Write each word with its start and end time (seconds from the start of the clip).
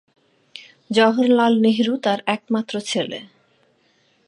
জওহরলাল 0.89 1.53
নেহরু 1.61 1.93
তার 1.97 2.19
একমাত্র 2.27 2.73
ছেলে। 2.81 3.19